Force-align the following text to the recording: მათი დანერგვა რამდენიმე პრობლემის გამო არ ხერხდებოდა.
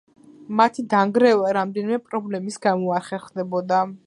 მათი 0.61 0.85
დანერგვა 0.93 1.53
რამდენიმე 1.59 2.01
პრობლემის 2.09 2.61
გამო 2.67 2.97
არ 3.01 3.11
ხერხდებოდა. 3.11 3.89